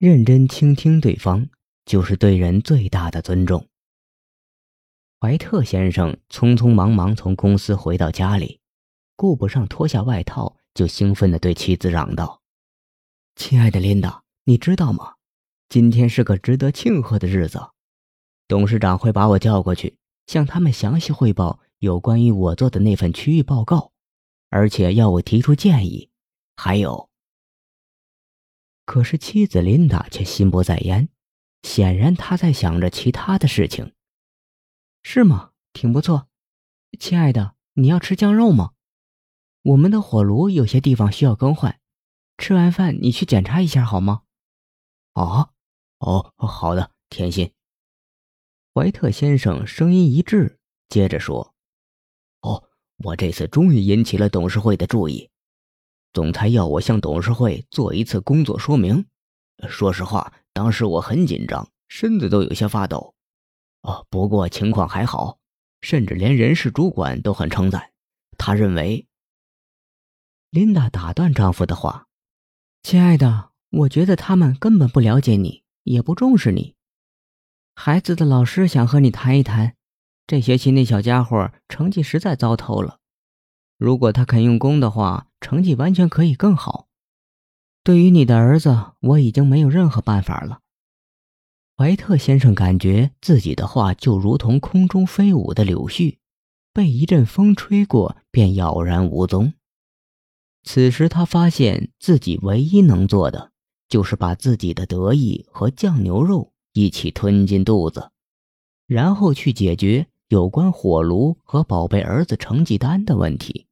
[0.00, 1.50] 认真倾听对方，
[1.84, 3.68] 就是对人最大的尊重。
[5.20, 8.60] 怀特先生匆匆忙忙从公司回到家里，
[9.14, 12.40] 顾不上脱下外套，就兴奋地对妻子嚷道
[13.36, 15.16] ：“亲爱的琳达，你知道吗？
[15.68, 17.60] 今天是个值得庆贺的日子。
[18.48, 23.92] 董事长会把我叫过去，向他们详细汇报有关于我做的那份区域报告，
[24.48, 26.08] 而且要我提出建议。
[26.56, 27.06] 还有……”
[28.90, 31.10] 可是妻子琳达却心不在焉，
[31.62, 33.92] 显然她在想着其他的事情。
[35.04, 35.52] 是吗？
[35.72, 36.26] 挺不错，
[36.98, 38.72] 亲爱的，你要吃酱肉吗？
[39.62, 41.78] 我们的火炉有些地方需要更换，
[42.36, 44.22] 吃完饭你去检查一下好吗？
[45.12, 45.50] 啊，
[45.98, 47.52] 哦，好的，甜心。
[48.74, 51.54] 怀特先生声音一滞，接着说
[52.42, 52.64] ：“哦，
[53.04, 55.30] 我这次终于引起了董事会的注意，
[56.12, 59.06] 总裁要我向董事会做一次工作说明。
[59.68, 63.14] 说实话，当时我很紧张，身子都有些发抖。”
[63.82, 65.38] 哦，不过情况还好，
[65.80, 67.92] 甚至连人事主管都很称赞。
[68.36, 69.06] 他认为，
[70.50, 72.08] 琳达打断丈夫的话
[72.82, 76.74] ：“亲爱的，我觉得他们根本不了解你，也不重视你。
[77.74, 79.76] 孩子的老师想和你谈一谈，
[80.26, 82.98] 这学期那小家伙成绩实在糟透了。
[83.78, 86.88] 如果他肯用功的话，成绩完全可以更好。
[87.82, 90.60] 对于你的儿子，我已经没有任何办法了。”
[91.76, 96.18] 怀特先生感觉自己的话就如同空中飞舞的柳絮，
[96.74, 99.54] 被一阵风吹过便杳然无踪。
[100.62, 103.50] 此时他发现自己唯一能做的，
[103.88, 108.10] 就是把自己的得意和酱牛肉一起吞进肚子，
[108.86, 113.68] 然后去解决有关火炉和宝贝儿子成绩单的问题。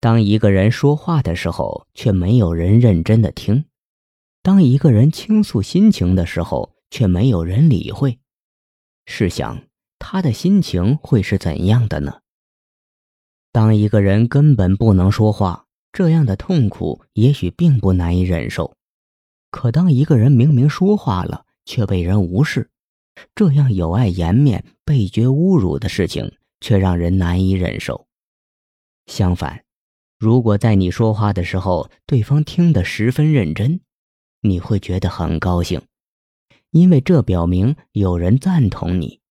[0.00, 3.66] 当一个人说话的时候，却没有人认真的听。
[4.42, 8.18] 当一个人倾诉心情的时候，却没有人理会，
[9.04, 9.62] 试想
[9.98, 12.20] 他的心情会是怎样的呢？
[13.52, 18.72] 当一个人根本不能说话，这样的痛苦也许并不难以忍受；
[19.50, 22.70] 可当一个人明明说话了，却被人无视，
[23.34, 26.32] 这样有碍颜面、被觉侮辱的事情，
[26.62, 28.06] 却让人难以忍受。
[29.06, 29.64] 相反，
[30.20, 33.80] 如果在你说话的时候，对方听得十分认真，
[34.42, 35.80] 你会觉得很高兴，
[36.72, 39.22] 因为这表明有人赞同你。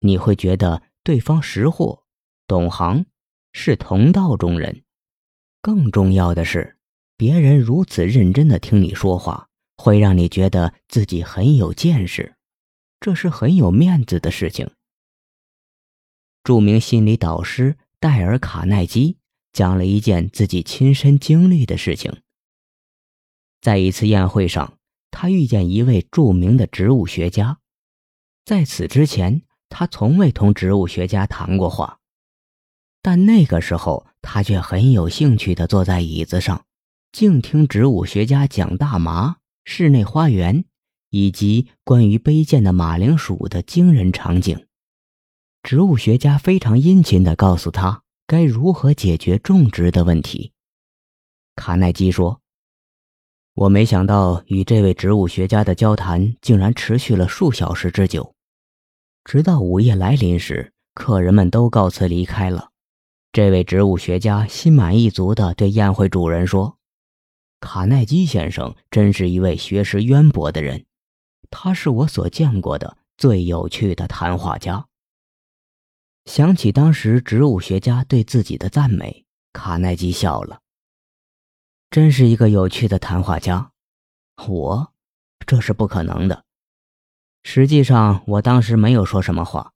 [0.00, 2.04] 你会觉得对方识货、
[2.46, 3.06] 懂行，
[3.54, 4.84] 是同道中人。
[5.62, 6.76] 更重要的是，
[7.16, 12.36] 别人如此认真的听你说话，会让你觉得自己很有见识，
[13.00, 14.70] 这是很有面子的事情。
[16.44, 19.16] 著名心理导师戴尔·卡耐基
[19.58, 22.22] 讲了一件自己亲身经历的事情。
[23.60, 24.78] 在一次宴会上，
[25.10, 27.58] 他遇见一位著名的植物学家。
[28.44, 31.98] 在此之前，他从未同植物学家谈过话，
[33.02, 36.64] 但那个时候，他却很有兴趣地坐在椅子上，
[37.10, 40.66] 静听植物学家讲大麻、室内花园
[41.10, 44.68] 以及关于卑贱的马铃薯的惊人场景。
[45.64, 50.52] 植物学家非常殷勤地告诉他该如何解决种植的问题。
[51.56, 52.42] 卡耐基说。
[53.54, 58.34] 我没想到与这位植物学家的交谈竟然持续了数小时之久，
[59.24, 62.70] 直到午夜来临时，客人们都告辞离开了。
[63.32, 66.76] 这位植物学家心满意足地对宴会主人说
[67.60, 70.84] ：“卡耐基先生真是一位学识渊博的人，
[71.50, 74.86] 他是我所见过的最有趣的谈话家。”
[76.28, 79.24] 想起当时植物学家对自己的赞美，
[79.54, 80.60] 卡耐基笑了。
[81.90, 83.72] 真是一个有趣的谈话家，
[84.46, 84.92] 我，
[85.46, 86.44] 这是不可能的。
[87.44, 89.72] 实际上，我当时没有说什么话。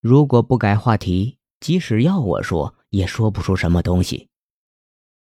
[0.00, 4.28] 如果不改话题，即使要我说，也说不出什么东西。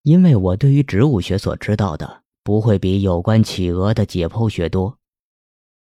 [0.03, 4.97] 因为我对于植物学所知道的，不会比有关企鹅的解剖学多。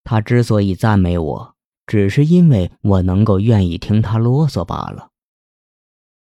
[0.05, 1.57] 他之所以赞美我，
[1.91, 5.11] 只是因为我能够愿意听他啰嗦罢了。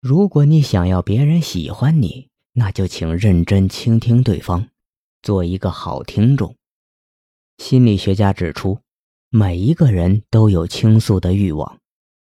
[0.01, 4.67] 如果你想要别人喜欢你，那就请认真倾听对方，
[5.23, 6.57] 做一个好听众。
[7.59, 8.81] 心理学家指出，
[9.31, 11.79] 每一个人都有倾诉的欲望，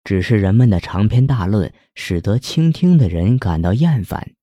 [0.05, 4.35] 只是人们的长篇大论使得倾听的人感到厌烦。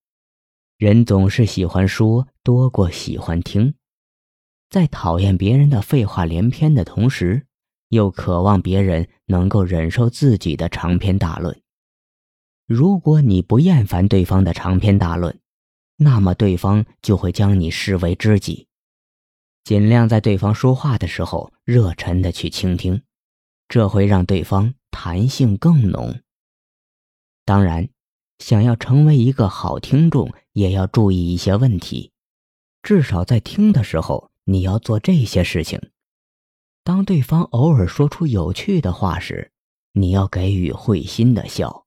[0.79, 3.75] 人总是喜欢说多过喜欢听，
[4.71, 7.45] 在讨厌别人的废话连篇的同时，
[7.91, 11.61] 又渴望别人能够忍受自己的长篇大论。
[12.65, 15.37] 如果你不厌烦对方的长篇大论，
[15.97, 18.67] 那么对方就会将你视为知己。
[19.65, 23.01] 尽量在对方说话的时候热忱的去倾听，
[23.67, 26.21] 这会让对方弹性更浓。
[27.43, 27.89] 当然，
[28.39, 32.13] 想要成为一个好听众，也要注意一些问题，
[32.81, 35.91] 至少在听的时候，你要做这些事情。
[36.83, 39.51] 当对方偶尔说出有趣的话时，
[39.93, 41.85] 你要给予会心的笑；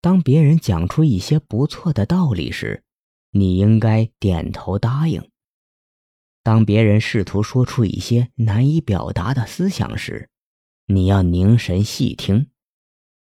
[0.00, 2.84] 当别人讲出一些不错的道理时，
[3.32, 5.28] 你应该点头答应。
[6.42, 10.30] 当别人试图说出一些难以表达的思想时，
[10.86, 12.48] 你要凝神细听，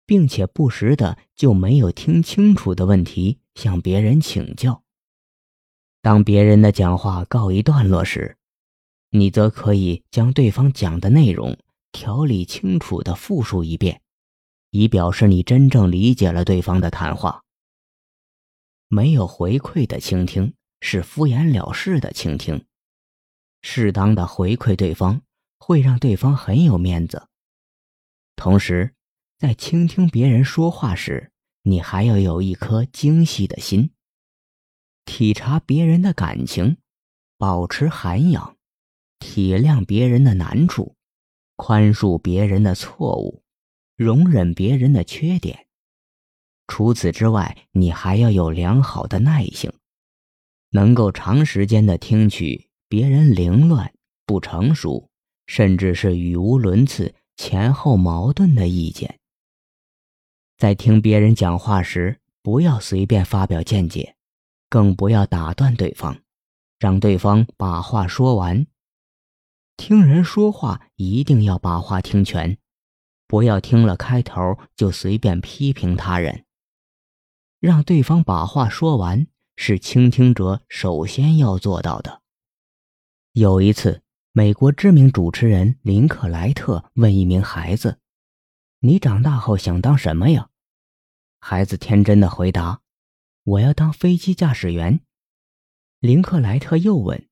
[0.05, 4.83] 并且不时的就没有听清楚的问题向别人请教。
[6.01, 8.37] 当别人的讲话告一段落时，
[9.11, 11.57] 你则可以将对方讲的内容
[11.91, 14.01] 条理清楚的复述一遍，
[14.69, 17.43] 以表示你真正理解了对方的谈话。
[18.87, 22.65] 没有回馈的倾听是敷衍了事的倾听。
[23.61, 25.21] 适当的回馈对方，
[25.57, 27.27] 会让对方很有面子。
[28.35, 28.93] 同时，
[29.37, 31.31] 在倾听别人说话时，
[31.63, 33.91] 你还要有一颗精细的心，
[35.03, 36.77] 体察别人的感情，
[37.37, 38.55] 保持涵养。
[39.19, 40.95] 体谅别人的难处，
[41.55, 43.43] 宽恕别人的错误，
[43.95, 45.67] 容忍别人的缺点。
[46.67, 49.71] 除此之外，你还要有良好的耐性，
[50.71, 53.93] 能够长时间的听取别人凌乱、
[54.25, 55.09] 不成熟，
[55.47, 59.19] 甚至是语无伦次、前后矛盾的意见。
[60.57, 64.15] 在听别人讲话时，不要随便发表见解，
[64.69, 66.21] 更不要打断对方，
[66.77, 68.65] 让对方把话说完。
[69.79, 72.57] 听人说话一定要把话听全，
[73.27, 76.43] 不要听了开头就随便批评他人。
[77.61, 82.21] 让对方把话说完是倾听者首先要做到的。
[83.31, 84.03] 有一次，
[84.33, 87.99] 美国知名主持人林克莱特问一名孩子
[88.81, 90.49] ：“你长大后想当什么呀？”
[91.39, 92.81] 孩子天真的回答
[93.43, 94.99] ：“我要当飞机驾驶员。”
[96.01, 97.28] 林克莱特又问。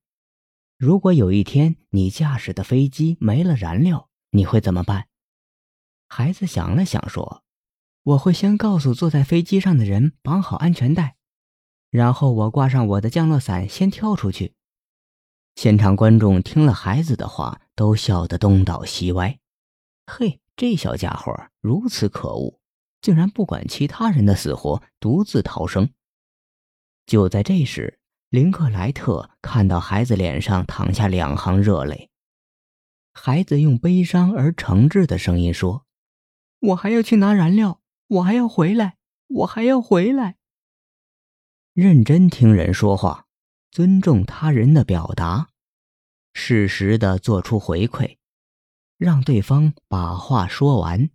[0.78, 5.08] 如果有一天你驾驶的飞机没了燃料，你会怎么办？
[6.06, 7.42] 孩子想了想说
[8.04, 11.16] ：“我会先告诉坐在飞机上的人绑好安全带，
[11.90, 14.54] 然后我挂上我的降落伞，先跳出去。”
[15.56, 19.40] 现场观众听了孩子的话，都笑得东倒西歪。
[20.06, 22.60] 嘿，这小家伙如此可恶，
[23.00, 25.92] 竟然不管其他人的死活，独自逃生。
[27.04, 27.97] 就在这时。
[28.30, 32.10] 林克莱特看到孩子脸上淌下两行热泪，
[33.14, 35.86] 孩子用悲伤而诚挚的声音说
[36.60, 38.98] ：“我还要去拿燃料，我还要回来，
[39.28, 40.36] 我还要回来。”
[41.72, 43.24] 认真听人说话，
[43.70, 45.48] 尊重他人的表达，
[46.34, 48.18] 适时的做出回馈，
[48.98, 51.08] 让对方把话说完。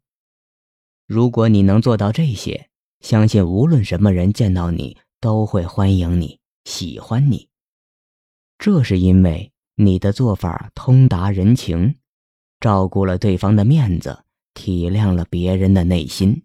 [1.06, 2.71] 如果你能做到这些，
[3.01, 6.39] 相信无论什么人见到你都会欢迎你。
[6.65, 7.50] 喜欢你，
[8.57, 11.95] 这是因为你的做法通达人情，
[12.60, 14.24] 照顾了对方的面子，
[14.54, 16.44] 体谅了别人的内心。